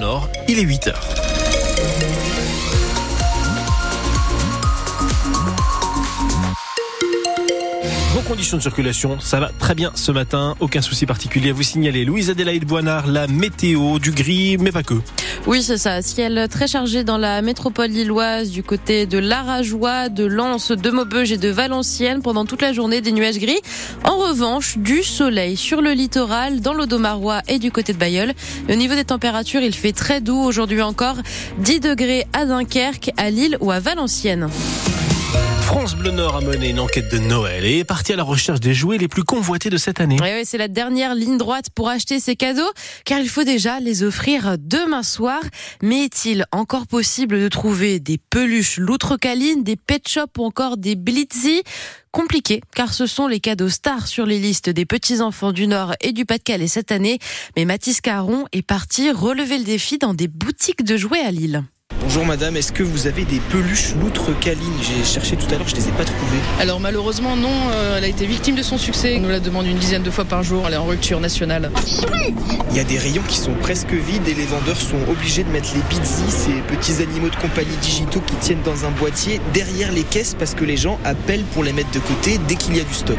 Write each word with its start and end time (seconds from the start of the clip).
Nord. 0.00 0.30
Il 0.48 0.58
est 0.58 0.62
8 0.62 0.90
Conditions 8.26 8.58
de 8.58 8.62
circulation, 8.62 9.18
ça 9.18 9.40
va 9.40 9.50
très 9.58 9.74
bien 9.74 9.90
ce 9.96 10.12
matin, 10.12 10.54
aucun 10.60 10.82
souci 10.82 11.04
particulier 11.04 11.50
à 11.50 11.52
vous 11.52 11.64
signaler. 11.64 12.04
Louise 12.04 12.30
Adélaïde 12.30 12.64
Boinard, 12.64 13.08
la 13.08 13.26
météo, 13.26 13.98
du 13.98 14.12
gris, 14.12 14.56
mais 14.56 14.70
pas 14.70 14.84
que. 14.84 14.94
Oui, 15.46 15.62
c'est 15.62 15.78
ça. 15.78 16.00
Ciel 16.00 16.46
très 16.48 16.68
chargé 16.68 17.02
dans 17.02 17.18
la 17.18 17.42
métropole 17.42 17.90
lilloise, 17.90 18.50
du 18.50 18.62
côté 18.62 19.06
de 19.06 19.18
Larajoie, 19.18 20.08
de 20.10 20.24
Lens, 20.24 20.70
de 20.70 20.90
Maubeuge 20.90 21.32
et 21.32 21.38
de 21.38 21.48
Valenciennes 21.48 22.22
pendant 22.22 22.44
toute 22.44 22.62
la 22.62 22.72
journée 22.72 23.00
des 23.00 23.10
nuages 23.10 23.38
gris. 23.38 23.60
En 24.04 24.16
revanche, 24.16 24.78
du 24.78 25.02
soleil 25.02 25.56
sur 25.56 25.80
le 25.80 25.90
littoral, 25.90 26.60
dans 26.60 26.74
l'Audomarois 26.74 27.42
et 27.48 27.58
du 27.58 27.72
côté 27.72 27.92
de 27.92 27.98
Bayeul. 27.98 28.34
Au 28.68 28.74
niveau 28.74 28.94
des 28.94 29.04
températures, 29.04 29.62
il 29.62 29.74
fait 29.74 29.92
très 29.92 30.20
doux 30.20 30.38
aujourd'hui 30.40 30.82
encore. 30.82 31.16
10 31.58 31.80
degrés 31.80 32.26
à 32.32 32.44
Dunkerque, 32.44 33.10
à 33.16 33.30
Lille 33.30 33.56
ou 33.60 33.72
à 33.72 33.80
Valenciennes. 33.80 34.48
France 35.70 35.94
Bleu 35.94 36.10
Nord 36.10 36.34
a 36.34 36.40
mené 36.40 36.70
une 36.70 36.80
enquête 36.80 37.12
de 37.12 37.18
Noël 37.18 37.64
et 37.64 37.78
est 37.78 37.84
parti 37.84 38.12
à 38.12 38.16
la 38.16 38.24
recherche 38.24 38.58
des 38.58 38.74
jouets 38.74 38.98
les 38.98 39.06
plus 39.06 39.22
convoités 39.22 39.70
de 39.70 39.76
cette 39.76 40.00
année. 40.00 40.16
Oui, 40.20 40.42
c'est 40.42 40.58
la 40.58 40.66
dernière 40.66 41.14
ligne 41.14 41.38
droite 41.38 41.66
pour 41.72 41.88
acheter 41.88 42.18
ces 42.18 42.34
cadeaux, 42.34 42.68
car 43.04 43.20
il 43.20 43.28
faut 43.28 43.44
déjà 43.44 43.78
les 43.78 44.02
offrir 44.02 44.56
demain 44.58 45.04
soir. 45.04 45.40
Mais 45.80 46.06
est-il 46.06 46.44
encore 46.50 46.88
possible 46.88 47.38
de 47.38 47.46
trouver 47.46 48.00
des 48.00 48.18
peluches 48.18 48.78
loutre-caline, 48.78 49.62
des 49.62 49.76
pet 49.76 50.08
shops 50.08 50.38
ou 50.38 50.44
encore 50.44 50.76
des 50.76 50.96
blitzy 50.96 51.62
Compliqué, 52.10 52.62
car 52.74 52.92
ce 52.92 53.06
sont 53.06 53.28
les 53.28 53.38
cadeaux 53.38 53.68
stars 53.68 54.08
sur 54.08 54.26
les 54.26 54.40
listes 54.40 54.70
des 54.70 54.86
petits-enfants 54.86 55.52
du 55.52 55.68
Nord 55.68 55.94
et 56.00 56.10
du 56.10 56.24
Pas-de-Calais 56.24 56.66
cette 56.66 56.90
année. 56.90 57.20
Mais 57.56 57.64
Mathis 57.64 58.00
Caron 58.00 58.46
est 58.50 58.66
parti 58.66 59.12
relever 59.12 59.58
le 59.58 59.64
défi 59.64 59.98
dans 59.98 60.14
des 60.14 60.26
boutiques 60.26 60.82
de 60.82 60.96
jouets 60.96 61.24
à 61.24 61.30
Lille. 61.30 61.62
Bonjour 61.98 62.24
madame, 62.26 62.56
est-ce 62.56 62.72
que 62.72 62.82
vous 62.82 63.06
avez 63.06 63.24
des 63.24 63.38
peluches 63.38 63.94
loutre 63.94 64.36
caline 64.40 64.72
J'ai 64.82 65.04
cherché 65.04 65.36
tout 65.36 65.46
à 65.54 65.58
l'heure, 65.58 65.68
je 65.68 65.76
les 65.76 65.88
ai 65.88 65.92
pas 65.92 66.04
trouvées. 66.04 66.38
Alors 66.58 66.80
malheureusement 66.80 67.36
non, 67.36 67.52
euh, 67.72 67.98
elle 67.98 68.04
a 68.04 68.08
été 68.08 68.26
victime 68.26 68.56
de 68.56 68.62
son 68.62 68.78
succès. 68.78 69.14
On 69.18 69.20
nous 69.20 69.28
la 69.28 69.38
demande 69.38 69.66
une 69.66 69.78
dizaine 69.78 70.02
de 70.02 70.10
fois 70.10 70.24
par 70.24 70.42
jour, 70.42 70.64
elle 70.66 70.74
est 70.74 70.76
en 70.76 70.86
rupture 70.86 71.20
nationale. 71.20 71.70
Il 72.70 72.76
y 72.76 72.80
a 72.80 72.84
des 72.84 72.98
rayons 72.98 73.22
qui 73.28 73.38
sont 73.38 73.54
presque 73.54 73.92
vides 73.92 74.26
et 74.26 74.34
les 74.34 74.46
vendeurs 74.46 74.80
sont 74.80 74.98
obligés 75.08 75.44
de 75.44 75.50
mettre 75.50 75.68
les 75.74 75.82
Bizzy, 75.82 76.30
ces 76.30 76.74
petits 76.74 77.00
animaux 77.00 77.28
de 77.28 77.36
compagnie 77.36 77.76
digitaux 77.80 78.20
qui 78.26 78.34
tiennent 78.36 78.62
dans 78.64 78.84
un 78.84 78.90
boîtier 78.90 79.40
derrière 79.54 79.92
les 79.92 80.02
caisses 80.02 80.34
parce 80.36 80.54
que 80.54 80.64
les 80.64 80.76
gens 80.76 80.98
appellent 81.04 81.44
pour 81.54 81.62
les 81.62 81.72
mettre 81.72 81.92
de 81.92 82.00
côté 82.00 82.38
dès 82.48 82.56
qu'il 82.56 82.76
y 82.76 82.80
a 82.80 82.84
du 82.84 82.94
stock. 82.94 83.18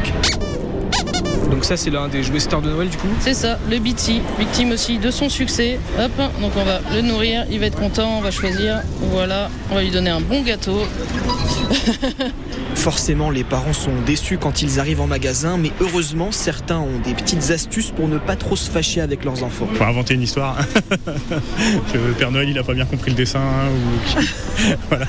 Donc 1.62 1.68
ça 1.68 1.76
c'est 1.76 1.90
l'un 1.90 2.08
des 2.08 2.24
jouets 2.24 2.40
stars 2.40 2.60
de 2.60 2.70
Noël 2.70 2.88
du 2.88 2.96
coup 2.96 3.06
C'est 3.20 3.34
ça, 3.34 3.56
le 3.70 3.78
BT, 3.78 4.20
victime 4.36 4.72
aussi 4.72 4.98
de 4.98 5.12
son 5.12 5.28
succès. 5.28 5.78
Hop, 5.96 6.10
donc 6.40 6.50
on 6.56 6.64
va 6.64 6.80
le 6.92 7.02
nourrir, 7.02 7.46
il 7.52 7.60
va 7.60 7.66
être 7.66 7.78
content, 7.78 8.18
on 8.18 8.20
va 8.20 8.32
choisir, 8.32 8.82
voilà, 9.12 9.48
on 9.70 9.76
va 9.76 9.82
lui 9.82 9.92
donner 9.92 10.10
un 10.10 10.20
bon 10.20 10.42
gâteau. 10.42 10.80
Forcément, 12.74 13.30
les 13.30 13.44
parents 13.44 13.72
sont 13.72 13.92
déçus 14.06 14.38
quand 14.38 14.62
ils 14.62 14.80
arrivent 14.80 15.00
en 15.00 15.06
magasin, 15.06 15.56
mais 15.56 15.70
heureusement, 15.80 16.32
certains 16.32 16.78
ont 16.78 16.98
des 17.04 17.14
petites 17.14 17.50
astuces 17.50 17.90
pour 17.90 18.08
ne 18.08 18.18
pas 18.18 18.36
trop 18.36 18.56
se 18.56 18.70
fâcher 18.70 19.00
avec 19.00 19.24
leurs 19.24 19.44
enfants. 19.44 19.68
Faut 19.74 19.84
inventer 19.84 20.14
une 20.14 20.22
histoire. 20.22 20.56
que 21.92 21.98
le 21.98 22.12
Père 22.12 22.30
Noël 22.30 22.48
il 22.48 22.58
a 22.58 22.62
pas 22.62 22.74
bien 22.74 22.84
compris 22.84 23.10
le 23.10 23.16
dessin 23.16 23.40
ou 23.40 24.20
voilà. 24.88 25.06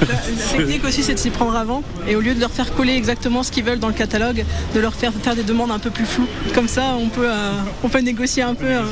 La 0.00 0.56
technique 0.56 0.84
aussi 0.84 1.02
c'est 1.02 1.14
de 1.14 1.18
s'y 1.18 1.30
prendre 1.30 1.56
avant 1.56 1.82
et 2.08 2.16
au 2.16 2.20
lieu 2.20 2.34
de 2.34 2.40
leur 2.40 2.50
faire 2.50 2.72
coller 2.74 2.94
exactement 2.94 3.42
ce 3.42 3.50
qu'ils 3.50 3.64
veulent 3.64 3.78
dans 3.78 3.88
le 3.88 3.94
catalogue, 3.94 4.44
de 4.74 4.80
leur 4.80 4.94
faire 4.94 5.12
faire 5.22 5.36
des 5.36 5.42
demandes 5.42 5.70
un 5.70 5.78
peu 5.78 5.90
plus 5.90 6.06
floues. 6.06 6.28
Comme 6.54 6.68
ça 6.68 6.96
on 6.98 7.08
peut, 7.08 7.30
euh, 7.30 7.52
on 7.82 7.88
peut 7.88 8.00
négocier 8.00 8.42
un 8.42 8.54
peu, 8.54 8.66
euh, 8.66 8.82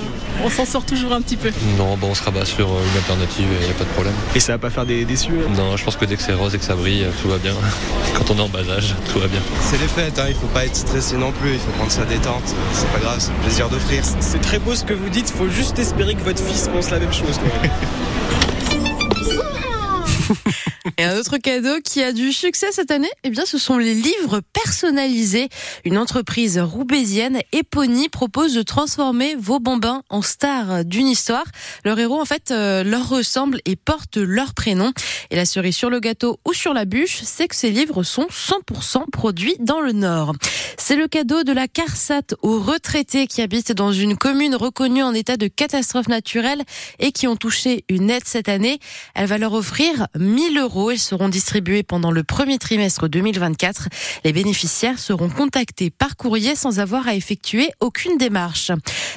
on 0.44 0.50
s'en 0.50 0.64
sort 0.64 0.84
toujours 0.84 1.12
un 1.12 1.20
petit 1.20 1.36
peu. 1.36 1.50
Non, 1.76 1.96
bon, 1.96 2.08
on 2.10 2.14
se 2.14 2.22
rabat 2.22 2.44
sur 2.44 2.68
euh, 2.68 2.82
une 2.90 2.96
alternative, 2.98 3.46
il 3.60 3.66
n'y 3.66 3.72
a 3.72 3.74
pas 3.74 3.84
de 3.84 3.90
problème. 3.90 4.14
Et 4.34 4.40
ça 4.40 4.52
va 4.52 4.58
pas 4.58 4.70
faire 4.70 4.86
des 4.86 5.04
déçus 5.04 5.32
hein 5.32 5.52
Non, 5.56 5.76
je 5.76 5.84
pense 5.84 5.96
que 5.96 6.04
dès 6.04 6.16
que 6.16 6.22
c'est 6.22 6.34
rose 6.34 6.54
et 6.54 6.58
que 6.58 6.64
ça 6.64 6.74
brille, 6.74 7.06
tout 7.22 7.28
va 7.28 7.38
bien. 7.38 7.54
Quand 8.14 8.30
on 8.30 8.38
est 8.38 8.40
en 8.40 8.48
bas 8.48 8.60
âge, 8.70 8.94
tout 9.12 9.20
va 9.20 9.26
bien. 9.28 9.40
C'est 9.62 9.78
les 9.80 9.88
fêtes, 9.88 10.18
hein, 10.18 10.26
il 10.28 10.34
faut 10.34 10.46
pas 10.48 10.64
être 10.64 10.76
stressé 10.76 11.16
non 11.16 11.32
plus, 11.32 11.54
il 11.54 11.58
faut 11.58 11.70
prendre 11.72 11.90
sa 11.90 12.04
détente. 12.04 12.54
C'est 12.72 12.90
pas 12.92 12.98
grave, 12.98 13.16
c'est 13.18 13.32
le 13.32 13.38
plaisir 13.38 13.68
d'offrir. 13.68 14.02
C'est 14.20 14.40
très 14.40 14.58
beau 14.58 14.74
ce 14.74 14.84
que 14.84 14.94
vous 14.94 15.08
dites, 15.08 15.30
faut 15.30 15.48
juste 15.48 15.78
espérer 15.78 16.14
que 16.14 16.22
votre 16.22 16.42
fils 16.42 16.68
pense 16.68 16.90
la 16.90 16.98
même 16.98 17.12
chose. 17.12 17.38
Et 20.96 21.04
un 21.04 21.18
autre 21.18 21.38
cadeau 21.38 21.80
qui 21.84 22.02
a 22.02 22.12
du 22.12 22.32
succès 22.32 22.68
cette 22.72 22.90
année, 22.90 23.10
eh 23.24 23.30
bien, 23.30 23.44
ce 23.44 23.58
sont 23.58 23.78
les 23.78 23.94
livres 23.94 24.40
personnalisés. 24.52 25.48
Une 25.84 25.98
entreprise 25.98 26.58
roubaisienne, 26.58 27.40
Epony, 27.52 28.08
propose 28.08 28.54
de 28.54 28.62
transformer 28.62 29.34
vos 29.36 29.60
bambins 29.60 30.02
en 30.08 30.22
stars 30.22 30.84
d'une 30.84 31.08
histoire. 31.08 31.44
Leur 31.84 31.98
héros, 31.98 32.20
en 32.20 32.24
fait, 32.24 32.50
euh, 32.50 32.82
leur 32.84 33.08
ressemble 33.08 33.60
et 33.64 33.76
porte 33.76 34.16
leur 34.16 34.54
prénom. 34.54 34.92
Et 35.30 35.36
la 35.36 35.44
cerise 35.44 35.76
sur 35.76 35.90
le 35.90 36.00
gâteau 36.00 36.40
ou 36.46 36.52
sur 36.52 36.72
la 36.72 36.84
bûche, 36.84 37.20
c'est 37.22 37.48
que 37.48 37.56
ces 37.56 37.70
livres 37.70 38.02
sont 38.02 38.26
100% 38.30 39.10
produits 39.10 39.56
dans 39.60 39.80
le 39.80 39.92
Nord. 39.92 40.34
C'est 40.76 40.96
le 40.96 41.08
cadeau 41.08 41.42
de 41.42 41.52
la 41.52 41.68
CARSAT 41.68 42.34
aux 42.42 42.60
retraités 42.60 43.26
qui 43.26 43.42
habitent 43.42 43.72
dans 43.72 43.92
une 43.92 44.16
commune 44.16 44.54
reconnue 44.54 45.02
en 45.02 45.12
état 45.12 45.36
de 45.36 45.48
catastrophe 45.48 46.08
naturelle 46.08 46.62
et 46.98 47.12
qui 47.12 47.26
ont 47.26 47.36
touché 47.36 47.84
une 47.88 48.10
aide 48.10 48.24
cette 48.24 48.48
année. 48.48 48.78
Elle 49.14 49.26
va 49.26 49.38
leur 49.38 49.52
offrir 49.52 50.06
1000 50.16 50.58
euros. 50.58 50.77
Elles 50.78 50.98
seront 50.98 51.28
distribuées 51.28 51.82
pendant 51.82 52.12
le 52.12 52.22
premier 52.22 52.58
trimestre 52.58 53.08
2024. 53.08 53.88
Les 54.24 54.32
bénéficiaires 54.32 54.98
seront 54.98 55.28
contactés 55.28 55.90
par 55.90 56.16
courrier 56.16 56.54
sans 56.54 56.78
avoir 56.78 57.08
à 57.08 57.14
effectuer 57.14 57.70
aucune 57.80 58.16
démarche. 58.16 58.70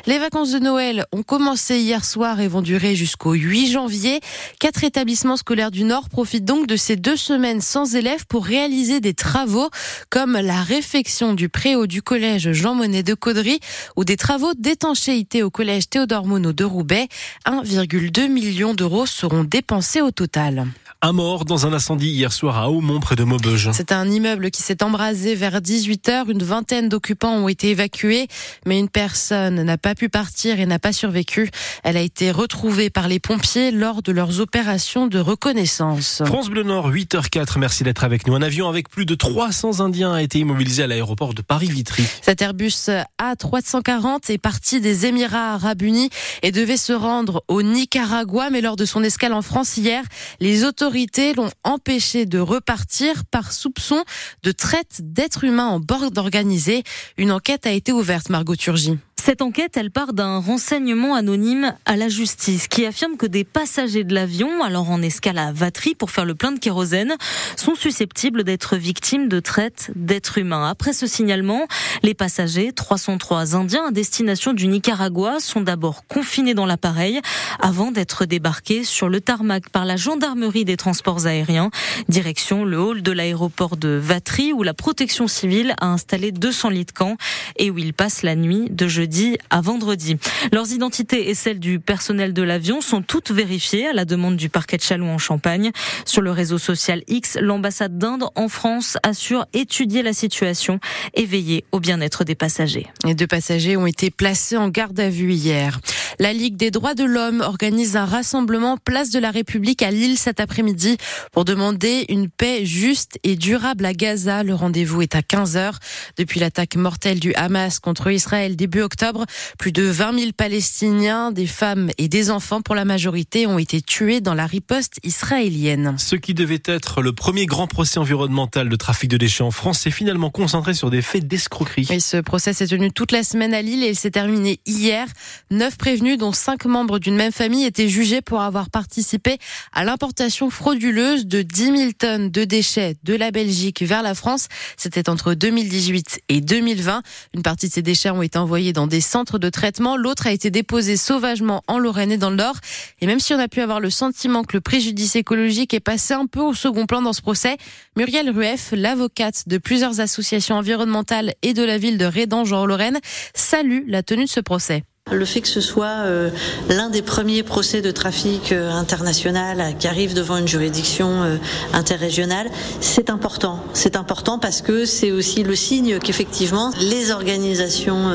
Les 0.07 0.17
vacances 0.17 0.51
de 0.51 0.59
Noël 0.59 1.05
ont 1.11 1.22
commencé 1.22 1.77
hier 1.77 2.03
soir 2.03 2.39
et 2.39 2.47
vont 2.47 2.63
durer 2.63 2.95
jusqu'au 2.95 3.33
8 3.33 3.72
janvier. 3.72 4.19
Quatre 4.59 4.83
établissements 4.83 5.38
scolaires 5.38 5.69
du 5.69 5.83
Nord 5.83 6.09
profitent 6.09 6.45
donc 6.45 6.66
de 6.66 6.75
ces 6.75 6.95
deux 6.95 7.16
semaines 7.16 7.61
sans 7.61 7.95
élèves 7.95 8.25
pour 8.25 8.43
réaliser 8.43 8.99
des 8.99 9.13
travaux 9.13 9.69
comme 10.09 10.33
la 10.33 10.61
réfection 10.63 11.33
du 11.33 11.47
préau 11.47 11.85
du 11.85 12.01
collège 12.01 12.51
Jean 12.53 12.73
Monnet 12.73 13.03
de 13.03 13.13
Caudry 13.13 13.59
ou 13.95 14.03
des 14.03 14.17
travaux 14.17 14.53
d'étanchéité 14.57 15.43
au 15.43 15.51
collège 15.51 15.89
Théodore 15.89 16.25
Monod 16.25 16.55
de 16.55 16.66
Roubaix. 16.66 17.07
1,2 17.45 18.28
million 18.28 18.73
d'euros 18.73 19.05
seront 19.05 19.43
dépensés 19.43 20.01
au 20.01 20.09
total. 20.09 20.66
Un 21.03 21.13
mort 21.13 21.45
dans 21.45 21.66
un 21.66 21.73
incendie 21.73 22.12
hier 22.12 22.31
soir 22.31 22.59
à 22.59 22.69
Aumont 22.69 23.00
près 23.00 23.16
de 23.16 23.23
Maubeuge. 23.23 23.72
C'est 23.73 23.91
un 23.91 24.07
immeuble 24.07 24.51
qui 24.51 24.62
s'est 24.62 24.84
embrasé 24.84 25.34
vers 25.34 25.59
18h. 25.59 26.29
Une 26.29 26.44
vingtaine 26.44 26.89
d'occupants 26.89 27.34
ont 27.34 27.47
été 27.47 27.72
évacués, 27.72 28.28
mais 28.67 28.78
une 28.78 28.88
personne 28.88 29.63
n'a 29.63 29.79
pas 29.79 29.95
pu 29.95 30.09
partir 30.09 30.59
et 30.59 30.67
n'a 30.67 30.78
pas 30.78 30.94
survécu. 30.94 31.50
Elle 31.84 31.97
a 31.97 32.01
été 32.01 32.29
retrouvée 32.29 32.91
par 32.91 33.07
les 33.07 33.19
pompiers 33.19 33.72
lors 33.72 34.03
de 34.03 34.11
leurs 34.11 34.41
opérations 34.41 35.07
de 35.07 35.17
reconnaissance. 35.17 36.22
France 36.23 36.51
Bleu 36.51 36.61
Nord, 36.61 36.91
8h04, 36.91 37.57
merci 37.57 37.84
d'être 37.84 38.03
avec 38.03 38.28
nous. 38.28 38.35
Un 38.35 38.44
avion 38.44 38.69
avec 38.69 38.88
plus 38.88 39.07
de 39.07 39.16
300 39.16 39.79
Indiens 39.79 40.13
a 40.13 40.22
été 40.22 40.38
immobilisé 40.38 40.84
à 40.84 40.88
l'aéroport 40.88 41.34
de 41.34 41.41
Paris-Vitry. 41.41 42.03
Cet 42.22 42.44
Airbus 42.44 42.91
A340 43.19 44.31
est 44.31 44.38
parti 44.38 44.79
des 44.79 45.07
Émirats 45.07 45.56
arabes 45.56 45.81
unis 45.81 46.11
et 46.44 46.51
devait 46.51 46.78
se 46.78 46.94
rendre 46.94 47.44
au 47.47 47.63
Nicaragua, 47.63 48.51
mais 48.51 48.61
lors 48.61 48.75
de 48.75 48.85
son 48.85 49.03
escale 49.03 49.34
en 49.34 49.41
France 49.41 49.78
hier, 49.78 50.03
les 50.40 50.63
autorités 50.63 50.91
l'ont 51.35 51.50
empêché 51.63 52.25
de 52.25 52.40
repartir 52.40 53.25
par 53.25 53.52
soupçon 53.52 54.03
de 54.44 54.52
traite 54.52 55.00
d'êtres 55.02 55.44
humains 55.44 55.68
en 55.68 55.79
bord 55.79 56.12
organisé. 56.18 56.84
Une 57.18 57.31
enquête 57.31 57.66
a 57.66 57.72
été 57.72 57.91
ouverte, 57.91 58.29
Margot 58.29 58.56
Turgy. 58.56 58.97
Cette 59.24 59.44
enquête, 59.44 59.78
elle 59.78 59.92
part 59.92 60.14
d'un 60.14 60.40
renseignement 60.40 61.14
anonyme 61.14 61.76
à 61.86 61.96
la 61.96 62.09
justice 62.09 62.68
qui 62.68 62.88
affirme 62.88 63.18
que 63.18 63.28
des 63.28 63.44
passagers 63.44 64.04
de 64.04 64.16
l'avion, 64.16 64.64
alors 64.64 64.90
en 64.90 65.00
escale 65.04 65.38
à 65.38 65.52
Vatry 65.52 65.94
pour 65.94 66.09
faire 66.09 66.26
le 66.26 66.34
plein 66.34 66.52
de 66.52 66.58
kérosène, 66.58 67.16
sont 67.56 67.76
susceptibles 67.76 68.44
d'être 68.44 68.78
victimes 68.78 69.28
de 69.28 69.40
traite 69.40 69.92
d'êtres 69.96 70.40
humains. 70.40 70.68
Après 70.68 70.92
ce 70.92 71.06
signalement, 71.06 71.68
les 72.02 72.16
passagers, 72.16 72.72
303 72.74 73.56
Indiens 73.56 73.90
à 73.90 73.92
destination 73.92 74.54
du 74.54 74.66
Nicaragua, 74.66 75.40
sont 75.40 75.62
d'abord 75.62 76.08
confinés 76.08 76.56
dans 76.56 76.66
l'appareil 76.66 77.22
avant 77.59 77.92
d'être 77.92 78.26
débarqués 78.26 78.84
sur 78.84 79.08
le 79.08 79.22
tarmac 79.22 79.70
par 79.70 79.85
la 79.85 79.97
gendarmerie 79.97 80.66
des 80.66 80.78
transports 80.78 81.28
aériens, 81.28 81.70
direction 82.09 82.66
le 82.66 82.79
hall 82.79 83.03
de 83.03 83.12
l'aéroport 83.12 83.78
de 83.78 84.00
Vatry 84.02 84.52
où 84.52 84.64
la 84.64 84.74
protection 84.74 85.28
civile 85.28 85.76
a 85.79 85.85
installé 85.85 86.32
200 86.32 86.70
lits 86.70 86.85
de 86.85 86.91
camp 86.91 87.17
et 87.58 87.70
où 87.70 87.78
ils 87.78 87.94
passent 87.94 88.24
la 88.24 88.35
nuit 88.35 88.67
de 88.72 88.88
jeudi 88.88 89.10
à 89.49 89.61
vendredi. 89.61 90.17
Leurs 90.53 90.72
identités 90.72 91.29
et 91.29 91.35
celles 91.35 91.59
du 91.59 91.79
personnel 91.79 92.34
de 92.34 92.41
l'avion 92.41 92.79
sont 92.81 93.02
toutes 93.02 93.31
vérifiées 93.31 93.87
à 93.87 93.93
la 93.93 94.05
demande 94.05 94.37
du 94.37 94.49
parquet 94.49 94.78
de 94.78 94.81
Châlons 94.81 95.13
en 95.13 95.17
Champagne. 95.17 95.72
Sur 96.05 96.22
le 96.22 96.31
réseau 96.31 96.58
social 96.58 97.03
X, 97.08 97.37
l'ambassade 97.41 97.97
d'Inde 97.97 98.23
en 98.35 98.47
France 98.47 98.97
assure 99.03 99.46
étudier 99.53 100.02
la 100.02 100.13
situation 100.13 100.79
et 101.13 101.25
veiller 101.25 101.66
au 101.72 101.79
bien-être 101.79 102.23
des 102.23 102.35
passagers. 102.35 102.87
Les 103.03 103.13
deux 103.13 103.28
passagers 103.28 103.75
ont 103.75 103.87
été 103.87 104.11
placés 104.11 104.55
en 104.55 104.69
garde 104.69 104.99
à 104.99 105.09
vue 105.09 105.34
hier. 105.34 105.79
La 106.19 106.34
Ligue 106.34 106.55
des 106.55 106.72
droits 106.72 106.93
de 106.93 107.03
l'homme 107.03 107.41
organise 107.41 107.96
un 107.96 108.05
rassemblement 108.05 108.78
place 108.78 109.09
de 109.09 109.19
la 109.19 109.31
République 109.31 109.81
à 109.81 109.91
Lille 109.91 110.17
cet 110.17 110.40
après-midi 110.40 110.97
pour 111.31 111.46
demander 111.46 112.05
une 112.09 112.29
paix 112.29 112.66
juste 112.66 113.17
et 113.23 113.35
durable 113.35 113.85
à 113.85 113.93
Gaza. 113.93 114.43
Le 114.43 114.53
rendez-vous 114.53 115.02
est 115.02 115.16
à 115.16 115.22
15h. 115.22 115.73
Depuis 116.17 116.40
l'attaque 116.40 116.75
mortelle 116.75 117.19
du 117.19 117.34
Hamas 117.34 117.79
contre 117.79 118.11
Israël 118.11 118.55
début 118.55 118.81
octobre, 118.81 119.01
octobre. 119.02 119.26
Plus 119.58 119.72
de 119.72 119.84
20 119.84 120.20
000 120.20 120.32
Palestiniens, 120.36 121.32
des 121.32 121.48
femmes 121.48 121.90
et 121.98 122.08
des 122.08 122.30
enfants 122.30 122.62
pour 122.62 122.76
la 122.76 122.86
majorité, 122.86 123.48
ont 123.48 123.58
été 123.58 123.82
tués 123.82 124.22
dans 124.22 124.34
la 124.34 124.46
riposte 124.46 125.00
israélienne. 125.03 125.96
Ce 125.98 126.16
qui 126.16 126.34
devait 126.34 126.62
être 126.66 127.02
le 127.02 127.14
premier 127.14 127.46
grand 127.46 127.68
procès 127.68 128.00
environnemental 128.00 128.70
de 128.70 128.76
trafic 128.76 129.09
de 129.09 129.18
déchets 129.18 129.44
en 129.44 129.52
France 129.52 129.80
s'est 129.80 129.92
finalement 129.92 130.30
concentré 130.30 130.74
sur 130.74 130.90
des 130.90 131.02
faits 131.02 131.28
d'escroquerie. 131.28 131.88
Et 131.90 132.00
ce 132.00 132.18
procès 132.18 132.53
s'est 132.53 132.68
tenu 132.68 132.92
toute 132.92 133.12
la 133.12 133.24
semaine 133.24 133.53
à 133.53 133.62
Lille 133.62 133.84
et 133.84 133.90
il 133.90 133.96
s'est 133.96 134.12
terminé 134.12 134.59
hier. 134.66 135.08
Neuf 135.50 135.78
prévenus, 135.78 136.18
dont 136.18 136.32
cinq 136.32 136.66
membres 136.66 137.00
d'une 137.00 137.16
même 137.16 137.32
famille, 137.32 137.66
étaient 137.66 137.90
jugés 137.90 138.22
pour 138.22 138.42
avoir 138.42 138.70
participé 138.70 139.38
à 139.74 139.84
l'importation 139.84 140.50
frauduleuse 140.50 141.26
de 141.26 141.42
10 141.42 141.64
000 141.64 141.92
tonnes 141.98 142.30
de 142.30 142.44
déchets 142.44 142.96
de 143.03 143.16
la 143.16 143.32
Belgique 143.32 143.82
vers 143.82 144.03
la 144.03 144.14
France. 144.14 144.48
C'était 144.78 145.09
entre 145.09 145.34
2018 145.34 146.22
et 146.30 146.42
2020. 146.42 147.02
Une 147.34 147.42
partie 147.42 147.68
de 147.68 147.74
ces 147.74 147.82
déchets 147.82 148.09
ont 148.09 148.22
été 148.22 148.38
envoyés 148.38 148.74
dans 148.74 148.88
des 148.91 149.02
centres 149.02 149.40
de 149.40 149.49
traitement. 149.49 149.97
L'autre 149.97 150.28
a 150.28 150.32
été 150.32 150.52
déposé 150.52 150.97
sauvagement 150.97 151.64
en 151.67 151.79
Lorraine 151.79 152.11
et 152.11 152.17
dans 152.17 152.29
le 152.29 152.35
Nord. 152.35 152.58
Et 152.99 153.08
même 153.08 153.20
si 153.20 153.34
on 153.34 153.40
a 153.40 153.47
pu 153.47 153.61
avoir 153.61 153.79
le 153.79 153.90
sentiment 153.90 154.43
que 154.43 154.58
le 154.58 154.61
préjudice 154.61 155.16
écologique 155.16 155.73
est 155.73 155.79
passé 155.79 156.14
un 156.14 156.28
peu 156.28 156.41
au 156.41 156.53
second 156.53 156.85
plan 156.85 157.02
dans 157.02 157.14
ce 157.14 157.22
procès, 157.22 157.58
Muriel 157.96 158.29
Rueff, 158.29 158.73
l'avocate 158.73 159.47
de 159.47 159.58
plusieurs 159.58 160.02
associations 160.02 160.58
environnementales 160.58 161.34
et 161.41 161.53
de 161.53 161.64
la 161.64 161.78
ville 161.78 161.97
de 161.97 162.05
Rédange 162.05 162.53
en 162.53 162.66
Lorraine, 162.66 162.99
salue 163.34 163.84
la 163.88 164.03
tenue 164.03 164.26
de 164.26 164.29
ce 164.29 164.41
procès. 164.41 164.84
Le 165.09 165.26
fait 165.26 165.42
que 165.42 165.48
ce 165.48 165.59
soit 165.59 166.06
euh, 166.06 166.30
l'un 166.70 166.90
des 166.90 167.02
premiers 167.02 167.44
procès 167.44 167.82
de 167.82 167.92
trafic 167.92 168.53
euh, 168.53 168.72
international 168.72 169.76
qui 169.78 169.88
arrive 169.88 170.14
devant 170.14 170.38
une 170.38 170.48
juridiction 170.48 171.24
euh, 171.24 171.38
interrégionale, 171.74 172.48
c'est 172.80 173.09
important. 173.09 173.59
C'est 173.74 173.98
important 173.98 174.40
parce 174.40 174.62
que 174.62 174.86
c'est 174.86 175.12
aussi 175.12 175.44
le 175.44 175.56
signe 175.56 176.00
qu'effectivement 176.00 176.72
les 176.80 177.12
organisations 177.12 178.12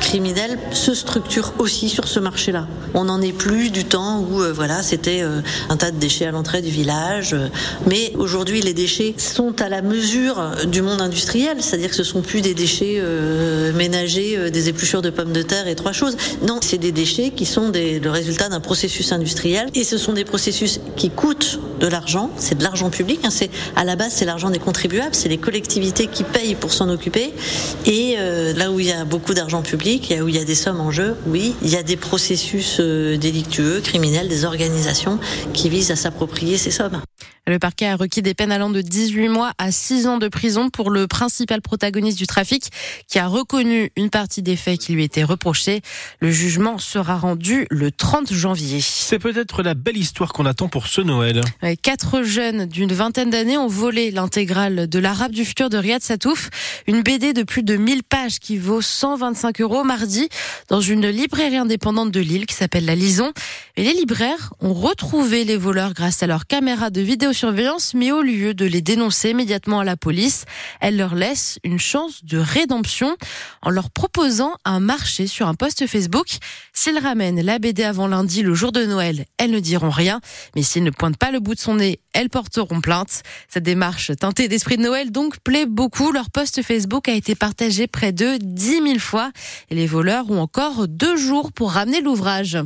criminelles 0.00 0.58
se 0.72 0.94
structurent 0.94 1.52
aussi 1.58 1.88
sur 1.88 2.08
ce 2.08 2.20
marché-là. 2.20 2.66
On 2.94 3.04
n'en 3.04 3.20
est 3.20 3.32
plus 3.32 3.70
du 3.70 3.84
temps 3.84 4.20
où 4.20 4.42
voilà 4.54 4.82
c'était 4.82 5.22
un 5.68 5.76
tas 5.76 5.90
de 5.90 5.98
déchets 5.98 6.26
à 6.26 6.30
l'entrée 6.30 6.62
du 6.62 6.70
village, 6.70 7.36
mais 7.86 8.12
aujourd'hui 8.16 8.60
les 8.60 8.74
déchets 8.74 9.14
sont 9.18 9.60
à 9.60 9.68
la 9.68 9.82
mesure 9.82 10.52
du 10.66 10.82
monde 10.82 11.00
industriel, 11.00 11.56
c'est-à-dire 11.60 11.90
que 11.90 11.96
ce 11.96 12.04
sont 12.04 12.22
plus 12.22 12.40
des 12.40 12.54
déchets 12.54 13.02
ménagers, 13.74 14.50
des 14.50 14.68
épluchures 14.68 15.02
de 15.02 15.10
pommes 15.10 15.32
de 15.32 15.42
terre 15.42 15.68
et 15.68 15.74
trois 15.74 15.92
choses. 15.92 16.16
Non, 16.42 16.58
c'est 16.62 16.78
des 16.78 16.92
déchets 16.92 17.30
qui 17.30 17.46
sont 17.46 17.70
le 17.74 18.08
résultat 18.08 18.48
d'un 18.48 18.60
processus 18.60 19.12
industriel 19.12 19.68
et 19.74 19.84
ce 19.84 19.98
sont 19.98 20.12
des 20.12 20.24
processus 20.24 20.80
qui 20.96 21.10
coûtent 21.10 21.60
de 21.80 21.86
l'argent, 21.86 22.30
c'est 22.36 22.56
de 22.56 22.62
l'argent 22.62 22.90
public, 22.90 23.20
hein. 23.24 23.30
c'est 23.30 23.50
à 23.76 23.84
la 23.84 23.96
base 23.96 24.12
c'est 24.12 24.24
l'argent 24.24 24.50
des 24.50 24.58
contribuables, 24.58 25.14
c'est 25.14 25.28
les 25.28 25.38
collectivités 25.38 26.06
qui 26.06 26.24
payent 26.24 26.54
pour 26.54 26.72
s'en 26.72 26.88
occuper 26.88 27.32
et 27.86 28.16
euh, 28.18 28.52
là 28.54 28.70
où 28.70 28.80
il 28.80 28.86
y 28.86 28.92
a 28.92 29.04
beaucoup 29.04 29.34
d'argent 29.34 29.62
public, 29.62 30.14
où 30.22 30.28
il 30.28 30.36
y 30.36 30.38
a 30.38 30.44
des 30.44 30.54
sommes 30.54 30.80
en 30.80 30.90
jeu, 30.90 31.16
oui, 31.26 31.54
il 31.62 31.70
y 31.70 31.76
a 31.76 31.82
des 31.82 31.96
processus 31.96 32.76
euh, 32.80 33.16
délictueux, 33.16 33.80
criminels, 33.80 34.28
des 34.28 34.44
organisations 34.44 35.18
qui 35.52 35.68
visent 35.68 35.90
à 35.90 35.96
s'approprier 35.96 36.56
ces 36.58 36.70
sommes. 36.70 37.00
Le 37.46 37.58
parquet 37.58 37.86
a 37.86 37.96
requis 37.96 38.22
des 38.22 38.32
peines 38.32 38.52
allant 38.52 38.70
de 38.70 38.80
18 38.80 39.28
mois 39.28 39.52
à 39.58 39.72
6 39.72 40.06
ans 40.06 40.18
de 40.18 40.28
prison 40.28 40.70
pour 40.70 40.88
le 40.88 41.08
principal 41.08 41.60
protagoniste 41.60 42.16
du 42.16 42.26
trafic 42.26 42.70
qui 43.08 43.18
a 43.18 43.26
reconnu 43.26 43.90
une 43.96 44.08
partie 44.08 44.42
des 44.42 44.54
faits 44.54 44.78
qui 44.78 44.92
lui 44.92 45.02
étaient 45.02 45.24
reprochés. 45.24 45.80
Le 46.20 46.30
jugement 46.30 46.78
sera 46.78 47.16
rendu 47.16 47.66
le 47.70 47.90
30 47.90 48.32
janvier. 48.32 48.80
C'est 48.80 49.18
peut-être 49.18 49.64
la 49.64 49.74
belle 49.74 49.96
histoire 49.96 50.32
qu'on 50.32 50.46
attend 50.46 50.68
pour 50.68 50.86
ce 50.86 51.00
Noël. 51.00 51.40
Quatre 51.82 52.22
jeunes 52.22 52.66
d'une 52.66 52.92
vingtaine 52.92 53.30
d'années 53.30 53.58
ont 53.58 53.66
volé 53.66 54.12
l'intégrale 54.12 54.86
de 54.88 54.98
l'Arabe 55.00 55.32
du 55.32 55.44
futur 55.44 55.70
de 55.70 55.76
Riyad 55.76 56.02
Satouf, 56.02 56.50
une 56.86 57.02
BD 57.02 57.32
de 57.32 57.42
plus 57.42 57.64
de 57.64 57.76
1000 57.76 58.04
pages 58.04 58.38
qui 58.38 58.58
vaut 58.58 58.82
125 58.82 59.60
euros 59.60 59.82
mardi 59.82 60.28
dans 60.68 60.80
une 60.80 61.08
librairie 61.08 61.56
indépendante 61.56 62.12
de 62.12 62.20
Lille 62.20 62.46
qui 62.46 62.54
s'appelle 62.54 62.84
La 62.84 62.94
Lison. 62.94 63.32
Et 63.76 63.82
les 63.82 63.94
libraires 63.94 64.52
ont 64.60 64.74
retrouvé 64.74 65.44
les 65.44 65.56
voleurs 65.56 65.94
grâce 65.94 66.22
à 66.22 66.26
leurs 66.26 66.46
caméras 66.46 66.90
de 66.90 67.00
vidéosurveillance, 67.10 67.92
mais 67.94 68.12
au 68.12 68.22
lieu 68.22 68.54
de 68.54 68.64
les 68.64 68.82
dénoncer 68.82 69.30
immédiatement 69.30 69.80
à 69.80 69.84
la 69.84 69.96
police, 69.96 70.44
elles 70.80 70.96
leur 70.96 71.16
laissent 71.16 71.58
une 71.64 71.80
chance 71.80 72.24
de 72.24 72.38
rédemption 72.38 73.16
en 73.62 73.70
leur 73.70 73.90
proposant 73.90 74.52
un 74.64 74.78
marché 74.78 75.26
sur 75.26 75.48
un 75.48 75.54
post 75.54 75.88
Facebook. 75.88 76.28
S'ils 76.72 77.00
ramènent 77.00 77.40
la 77.40 77.58
BD 77.58 77.82
avant 77.82 78.06
lundi, 78.06 78.42
le 78.42 78.54
jour 78.54 78.70
de 78.70 78.84
Noël, 78.84 79.24
elles 79.38 79.50
ne 79.50 79.58
diront 79.58 79.90
rien, 79.90 80.20
mais 80.54 80.62
s'ils 80.62 80.84
ne 80.84 80.90
pointent 80.90 81.16
pas 81.16 81.32
le 81.32 81.40
bout 81.40 81.56
de 81.56 81.60
son 81.60 81.74
nez, 81.74 81.98
elles 82.12 82.30
porteront 82.30 82.80
plainte. 82.80 83.24
Cette 83.48 83.64
démarche 83.64 84.12
teintée 84.16 84.46
d'esprit 84.46 84.76
de 84.76 84.82
Noël 84.82 85.10
donc 85.10 85.40
plaît 85.40 85.66
beaucoup. 85.66 86.12
Leur 86.12 86.30
post 86.30 86.62
Facebook 86.62 87.08
a 87.08 87.12
été 87.12 87.34
partagé 87.34 87.88
près 87.88 88.12
de 88.12 88.38
10 88.40 88.82
000 88.84 88.98
fois 89.00 89.32
et 89.68 89.74
les 89.74 89.88
voleurs 89.88 90.30
ont 90.30 90.40
encore 90.40 90.86
deux 90.86 91.16
jours 91.16 91.50
pour 91.50 91.72
ramener 91.72 92.02
l'ouvrage. 92.02 92.56